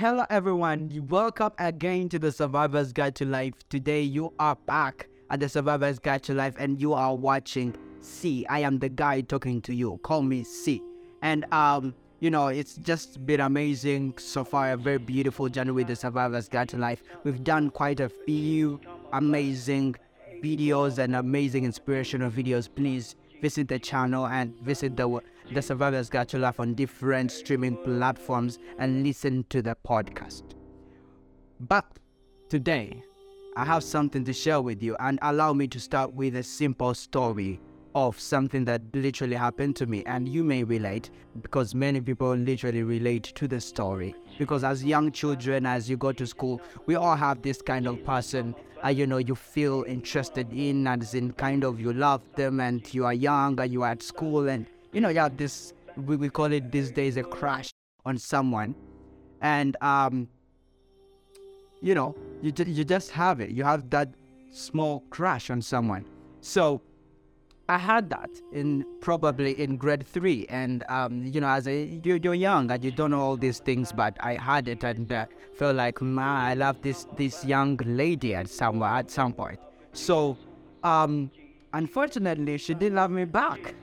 [0.00, 1.06] Hello, everyone.
[1.10, 3.52] Welcome again to the Survivor's Guide to Life.
[3.68, 8.46] Today, you are back at the Survivor's Guide to Life and you are watching SEE.
[8.46, 10.00] I am the guy talking to you.
[10.02, 10.82] Call me SEE.
[11.20, 14.72] And, um, you know, it's just been amazing so far.
[14.72, 17.02] A very beautiful journey with the Survivor's Guide to Life.
[17.22, 18.80] We've done quite a few
[19.12, 19.96] amazing
[20.42, 22.74] videos and amazing inspirational videos.
[22.74, 25.20] Please visit the channel and visit the
[25.52, 30.42] the Survivors Guide to Life on different streaming platforms and listen to the podcast.
[31.60, 31.86] But
[32.48, 33.02] today,
[33.56, 36.94] I have something to share with you, and allow me to start with a simple
[36.94, 37.60] story
[37.96, 40.04] of something that literally happened to me.
[40.04, 41.10] And you may relate
[41.42, 44.14] because many people literally relate to the story.
[44.38, 48.04] Because as young children, as you go to school, we all have this kind of
[48.04, 52.60] person uh, you know you feel interested in as in kind of you love them
[52.60, 56.16] and you are young and you are at school and you know yeah, this we,
[56.16, 57.70] we call it these days a crush
[58.04, 58.74] on someone
[59.40, 60.28] and um
[61.80, 64.08] you know you, you just have it you have that
[64.50, 66.04] small crush on someone
[66.40, 66.80] so
[67.70, 72.18] I had that in probably in grade three, and um, you know, as a you,
[72.20, 75.26] you're young and you don't know all these things, but I had it and uh,
[75.54, 79.60] felt like, man, I love this this young lady at some at some point.
[79.92, 80.36] So,
[80.82, 81.30] um,
[81.72, 83.76] unfortunately, she didn't love me back.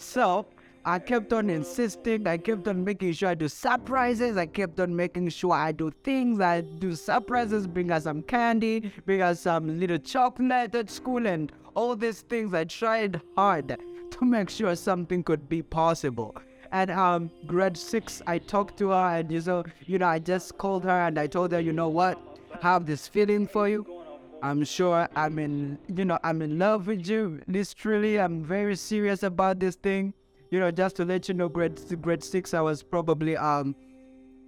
[0.00, 0.46] So
[0.84, 2.26] I kept on insisting.
[2.26, 4.38] I kept on making sure I do surprises.
[4.38, 6.40] I kept on making sure I do things.
[6.40, 11.52] I do surprises, bring her some candy, bring her some little chocolate at school, and
[11.74, 12.54] all these things.
[12.54, 13.76] I tried hard
[14.10, 16.34] to make sure something could be possible.
[16.72, 20.56] And um, grade six, I talked to her, and you know, you know, I just
[20.56, 22.18] called her and I told her, you know what,
[22.54, 23.99] I have this feeling for you.
[24.42, 27.40] I'm sure I'm in, you know, I'm in love with you.
[27.46, 30.14] Literally, I'm very serious about this thing
[30.50, 33.74] you know, just to let you know, grade grade six, I was probably um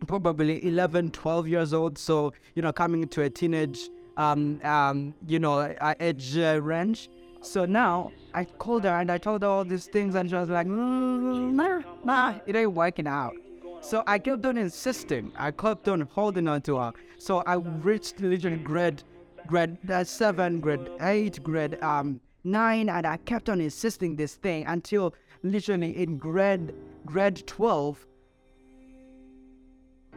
[0.09, 1.97] probably 11, 12 years old.
[1.97, 7.09] So you know, coming to a teenage um um you know age uh, range.
[7.41, 10.49] So now I called her and I told her all these things, and she was
[10.49, 13.35] like, mm, nah, nah, it ain't working out.
[13.81, 15.33] So I kept on insisting.
[15.37, 16.93] I kept on holding on to her.
[17.19, 19.03] So I reached literally grade
[19.47, 24.67] grade uh, seven, grade eight, grade um nine, and I kept on insisting this thing
[24.67, 28.07] until literally in grade grade 12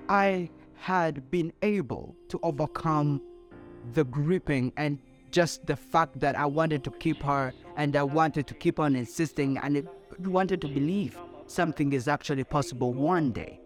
[0.07, 3.21] I had been able to overcome
[3.93, 4.99] the gripping and
[5.31, 8.95] just the fact that I wanted to keep her and I wanted to keep on
[8.95, 9.87] insisting and it
[10.19, 13.59] wanted to believe something is actually possible one day.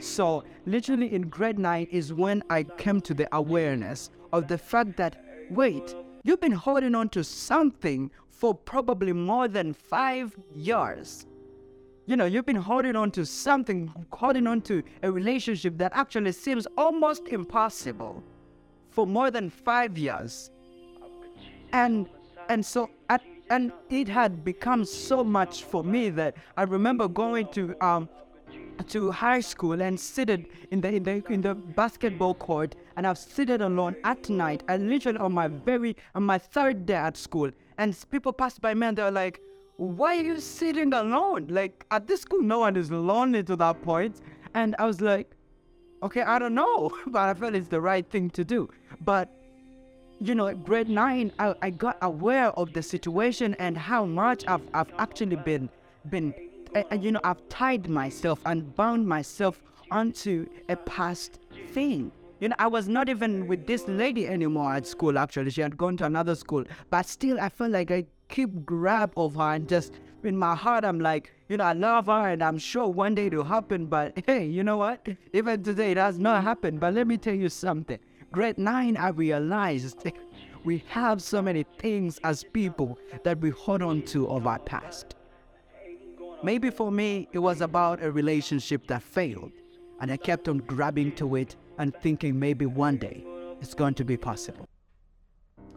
[0.00, 4.96] So, literally in grade 9 is when I came to the awareness of the fact
[4.96, 5.94] that wait,
[6.24, 11.26] you've been holding on to something for probably more than five years.
[12.06, 16.32] You know, you've been holding on to something, holding on to a relationship that actually
[16.32, 18.22] seems almost impossible
[18.90, 20.50] for more than five years.
[21.72, 22.08] And
[22.48, 27.48] and so at, and it had become so much for me that I remember going
[27.48, 28.08] to um
[28.86, 33.18] to high school and seated in the in the in the basketball court and I've
[33.18, 37.50] seated alone at night and literally on my very on my third day at school
[37.78, 39.40] and people passed by me and they're like,
[39.76, 41.46] why are you sitting alone?
[41.48, 44.20] Like at this school, no one is lonely to that point.
[44.54, 45.30] And I was like,
[46.02, 48.68] okay, I don't know, but I felt it's the right thing to do.
[49.00, 49.32] But
[50.20, 54.62] you know, grade nine, I, I got aware of the situation and how much I've,
[54.74, 55.68] I've actually been,
[56.10, 56.34] been,
[57.00, 61.38] you know, I've tied myself and bound myself onto a past
[61.72, 62.12] thing.
[62.40, 65.50] You know, I was not even with this lady anymore at school, actually.
[65.50, 66.64] She had gone to another school.
[66.90, 70.84] But still, I felt like I keep grab of her and just in my heart,
[70.84, 73.86] I'm like, you know, I love her and I'm sure one day it'll happen.
[73.86, 75.06] But hey, you know what?
[75.32, 76.80] Even today, it has not happened.
[76.80, 77.98] But let me tell you something.
[78.30, 80.10] Grade 9, I realized
[80.64, 85.14] we have so many things as people that we hold on to of our past.
[86.42, 89.50] Maybe for me, it was about a relationship that failed,
[90.00, 93.24] and I kept on grabbing to it and thinking maybe one day
[93.60, 94.68] it's going to be possible.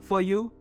[0.02, 0.52] For you,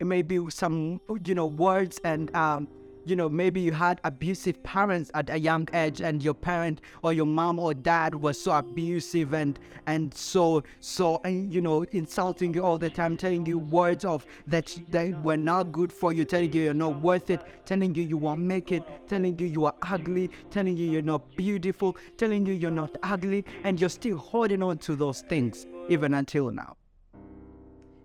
[0.00, 2.66] it may be some, you know, words and um,
[3.08, 7.12] you know, maybe you had abusive parents at a young age and your parent or
[7.12, 12.52] your mom or dad was so abusive and and so so and you know insulting
[12.52, 16.24] you all the time, telling you words of that they were not good for you,
[16.24, 19.64] telling you you're not worth it, telling you you won't make it, telling you you
[19.64, 24.18] are ugly, telling you you're not beautiful, telling you you're not ugly, and you're still
[24.18, 26.76] holding on to those things even until now.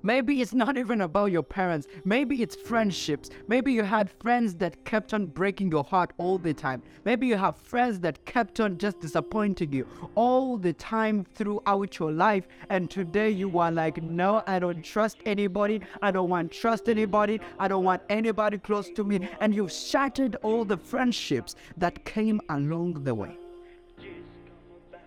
[0.05, 1.87] Maybe it's not even about your parents.
[2.03, 3.29] Maybe it's friendships.
[3.47, 6.83] Maybe you had friends that kept on breaking your heart all the time.
[7.05, 12.11] Maybe you have friends that kept on just disappointing you all the time throughout your
[12.11, 12.49] life.
[12.69, 15.79] And today you are like, no, I don't trust anybody.
[16.01, 17.39] I don't want trust anybody.
[17.57, 19.29] I don't want anybody close to me.
[19.39, 23.37] And you've shattered all the friendships that came along the way.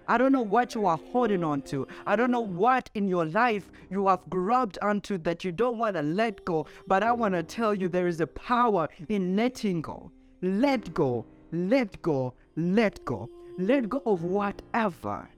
[0.08, 1.86] I don't know what you are holding on to.
[2.06, 5.96] I don't know what in your life you have grabbed onto that you don't want
[5.96, 6.66] to let go.
[6.86, 10.12] But I want to tell you there is a power in letting go.
[10.42, 13.28] Let go, let go, let go.
[13.58, 15.28] Let go of whatever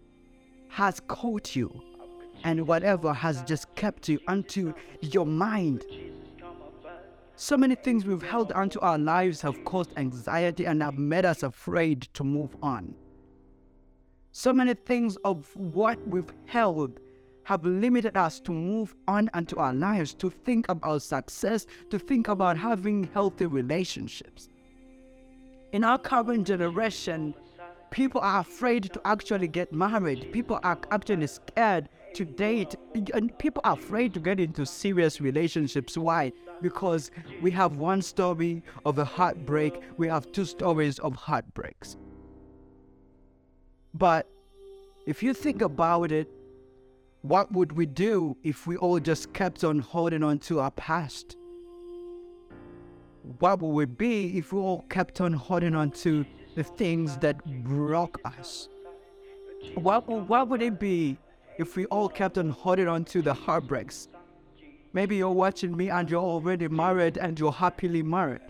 [0.69, 1.83] has caught you
[2.45, 5.85] and whatever has just kept you onto your mind.
[7.37, 11.43] So many things we've held onto our lives have caused anxiety and have made us
[11.43, 12.95] afraid to move on.
[14.33, 17.01] So many things of what we've held
[17.45, 22.29] have limited us to move on into our lives, to think about success, to think
[22.29, 24.51] about having healthy relationships.
[25.73, 27.35] In our current generation,
[27.91, 30.31] people are afraid to actually get married.
[30.31, 32.75] People are actually scared to date.
[33.15, 35.97] And people are afraid to get into serious relationships.
[35.97, 36.33] Why?
[36.61, 37.11] Because
[37.41, 41.97] we have one story of a heartbreak, we have two stories of heartbreaks.
[43.95, 44.29] But
[45.07, 46.29] if you think about it,
[47.23, 51.37] what would we do if we all just kept on holding on to our past?
[53.39, 56.25] What would we be if we all kept on holding on to
[56.55, 58.69] the things that broke us?
[59.75, 61.19] What, what would it be
[61.59, 64.09] if we all kept on holding on to the heartbreaks?
[64.93, 68.41] Maybe you're watching me and you're already married and you're happily married.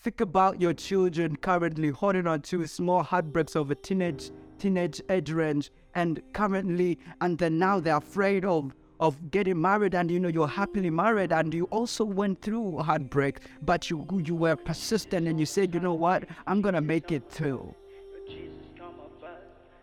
[0.00, 5.32] Think about your children currently holding on to small heartbreaks of a teenage teenage age
[5.32, 10.28] range and currently and then now they're afraid of of getting married and you know
[10.28, 15.40] you're happily married and you also went through heartbreak but you you were persistent and
[15.40, 16.24] you said you know what?
[16.46, 17.74] I'm gonna make it through.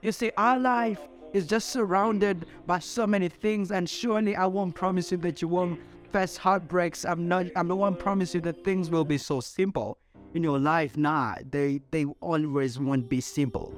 [0.02, 1.00] You see our life
[1.34, 5.50] is just surrounded by so many things and surely i won't promise you that you
[5.50, 5.78] won't
[6.14, 7.04] face heartbreaks.
[7.04, 9.98] I'm not i won't promise you that things will be so simple
[10.36, 13.74] in your life, nah, they, they always won't be simple.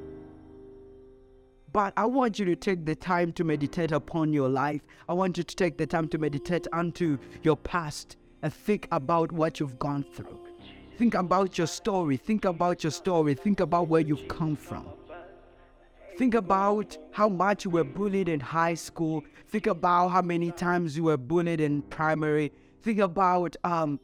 [1.71, 4.81] But I want you to take the time to meditate upon your life.
[5.07, 9.31] I want you to take the time to meditate onto your past and think about
[9.31, 10.39] what you've gone through.
[10.98, 12.18] Think about your story.
[12.18, 13.36] Think about your story.
[13.36, 14.88] Think about where you've come from.
[16.18, 19.24] Think about how much you were bullied in high school.
[19.50, 22.51] Think about how many times you were bullied in primary.
[22.81, 24.00] Think about um,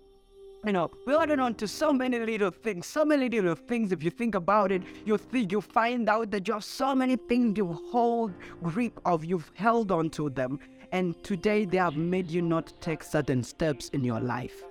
[0.66, 3.92] you know, we holding on to so many little things, so many little things.
[3.92, 7.18] If you think about it, you think you find out that you have so many
[7.18, 10.60] things you hold grip of, you've held on to them,
[10.94, 14.64] and today they have made you not take certain steps in your life.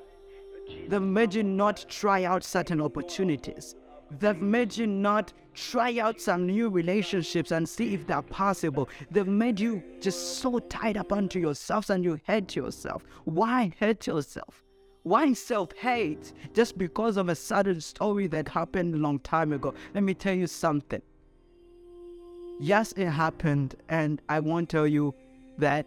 [0.88, 3.74] They've made you not try out certain opportunities.
[4.18, 8.88] They've made you not try out some new relationships and see if they're possible.
[9.10, 13.04] They've made you just so tied up onto yourselves and you hate yourself.
[13.24, 14.62] Why hate yourself?
[15.02, 19.74] Why self hate just because of a sudden story that happened a long time ago?
[19.94, 21.02] Let me tell you something.
[22.60, 25.14] Yes, it happened, and I won't tell you
[25.58, 25.86] that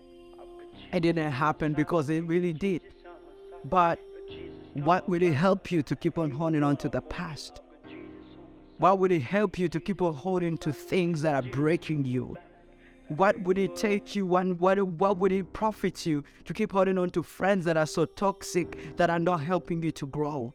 [0.92, 2.82] it didn't happen because it really did.
[3.64, 4.00] But
[4.74, 7.62] what will it help you to keep on holding on to the past?
[8.78, 12.36] What would it help you to keep on holding to things that are breaking you?
[13.10, 16.98] What would it take you and what, what would it profit you to keep holding
[16.98, 20.54] on to friends that are so toxic that are not helping you to grow?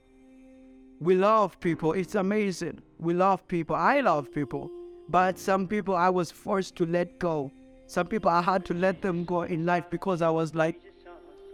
[1.00, 1.92] We love people.
[1.92, 2.80] It's amazing.
[2.98, 3.76] We love people.
[3.76, 4.70] I love people.
[5.08, 7.52] But some people I was forced to let go.
[7.86, 10.80] Some people I had to let them go in life because I was like,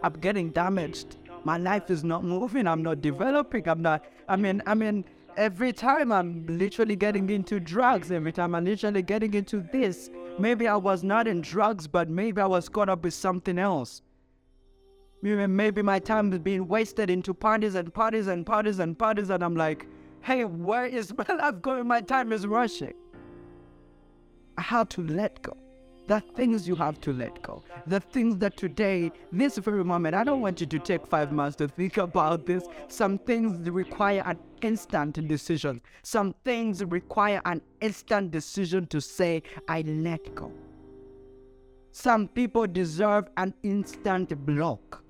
[0.03, 1.17] I'm getting damaged.
[1.43, 2.67] My life is not moving.
[2.67, 3.67] I'm not developing.
[3.69, 5.05] I'm not, I mean, I mean,
[5.37, 10.09] every time I'm literally getting into drugs, every time I'm literally getting into this.
[10.39, 14.01] Maybe I was not in drugs, but maybe I was caught up with something else.
[15.21, 19.43] Maybe, my time is being wasted into parties and parties and parties and parties, and
[19.43, 19.87] I'm like,
[20.21, 21.87] hey, where is my life going?
[21.87, 22.93] My time is rushing.
[24.57, 25.57] I had to let go
[26.07, 27.63] the things you have to let go.
[27.85, 31.55] The things that today, this very moment, I don't want you to take five months
[31.57, 32.63] to think about this.
[32.87, 35.81] Some things require an instant decision.
[36.03, 40.51] Some things require an instant decision to say, I let go.
[41.91, 45.03] Some people deserve an instant block.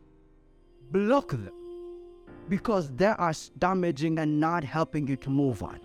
[0.92, 1.52] Block them
[2.50, 5.80] because they are damaging and not helping you to move on.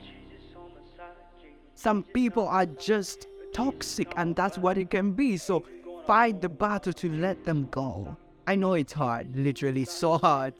[1.74, 5.36] Some people are just toxic, and that's what it can be.
[5.36, 5.64] So
[6.06, 8.16] fight the battle to let them go.
[8.46, 10.54] I know it's hard, literally so hard.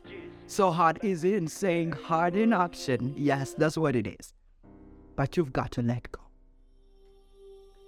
[0.47, 3.15] So hard is in saying hard in action.
[3.17, 4.35] Yes, that's what it is.
[5.17, 6.21] But you've got to let go.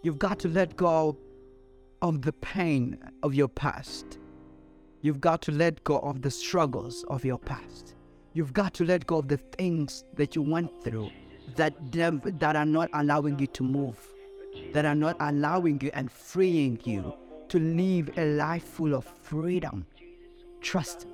[0.03, 1.17] You've got to let go
[2.03, 4.19] of the pain of your past.
[5.01, 7.95] You've got to let go of the struggles of your past.
[8.33, 11.11] You've got to let go of the things that you went through
[11.57, 13.99] that, that are not allowing you to move,
[14.73, 17.15] that are not allowing you and freeing you
[17.49, 19.87] to live a life full of freedom.
[20.61, 21.07] Trust.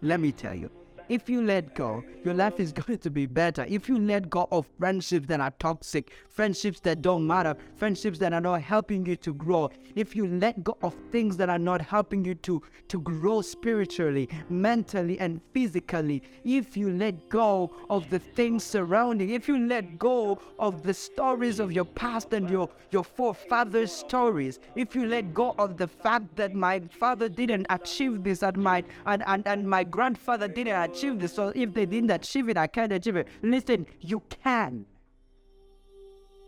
[0.00, 0.70] Let me tell you,
[1.12, 3.66] if you let go, your life is going to be better.
[3.68, 8.32] If you let go of friendships that are toxic, friendships that don't matter, friendships that
[8.32, 11.82] are not helping you to grow, if you let go of things that are not
[11.82, 18.18] helping you to, to grow spiritually, mentally, and physically, if you let go of the
[18.18, 23.04] things surrounding, if you let go of the stories of your past and your, your
[23.04, 28.42] forefathers' stories, if you let go of the fact that my father didn't achieve this
[28.42, 31.38] and my and, and, and my grandfather didn't achieve achieve this.
[31.38, 33.28] If they didn't achieve it, I can't achieve it.
[33.42, 34.86] Listen, you can.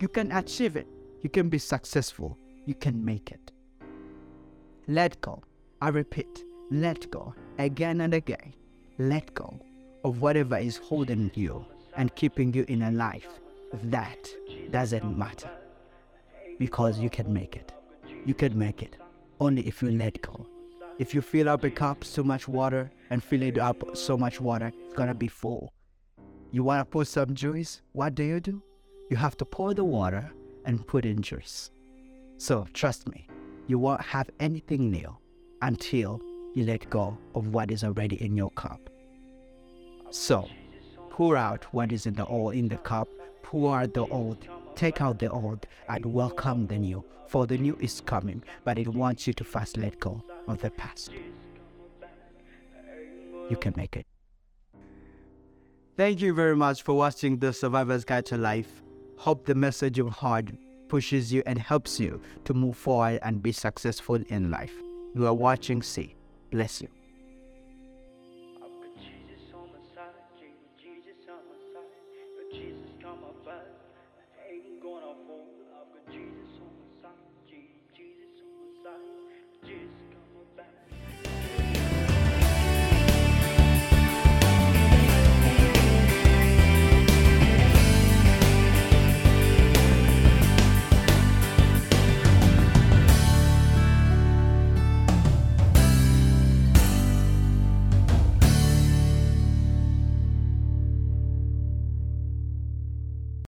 [0.00, 0.87] You can achieve it.
[1.23, 2.37] You can be successful.
[2.66, 3.52] You can make it.
[4.87, 5.42] Let go.
[5.80, 8.54] I repeat, let go again and again.
[8.99, 9.58] Let go
[10.04, 11.64] of whatever is holding you
[11.96, 13.28] and keeping you in a life
[13.84, 14.28] that
[14.70, 15.50] doesn't matter.
[16.58, 17.73] Because you can make it.
[18.25, 18.96] You can make it
[19.40, 20.46] only if you let go.
[20.97, 24.41] If you fill up a cup so much water and fill it up so much
[24.41, 25.73] water, it's gonna be full.
[26.53, 27.83] You wanna put some juice?
[27.93, 28.63] What do you do?
[29.11, 30.31] You have to pour the water
[30.65, 31.73] and put in juice.
[32.37, 33.27] So trust me,
[33.67, 35.17] you won't have anything new
[35.63, 36.21] until
[36.55, 38.89] you let go of what is already in your cup.
[40.11, 40.49] So
[41.11, 43.09] pour out what is in the old in the cup,
[43.43, 44.47] pour out the old,
[44.77, 47.05] take out the old, and welcome the new.
[47.27, 50.71] For the new is coming, but it wants you to first let go of the
[50.71, 51.11] past.
[53.51, 54.07] You can make it.
[55.97, 58.83] Thank you very much for watching the Survivor's Guide to Life.
[59.17, 60.57] Hope the message you heard
[60.89, 64.75] pushes you and helps you to move forward and be successful in life.
[65.15, 66.15] You are watching SEE.
[66.51, 66.89] Bless you.